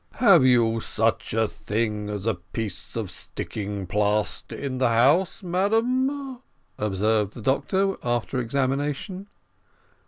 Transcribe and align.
"Have 0.13 0.43
you 0.43 0.79
such 0.79 1.31
a 1.35 1.47
thing 1.47 2.09
as 2.09 2.25
a 2.25 2.33
piece 2.33 2.95
of 2.95 3.11
sticking 3.11 3.85
plaster 3.85 4.55
in 4.55 4.79
the 4.79 4.89
house, 4.89 5.43
madam?" 5.43 6.41
observed 6.79 7.33
the 7.35 7.41
doctor, 7.43 7.97
after 8.01 8.39
examination. 8.41 9.27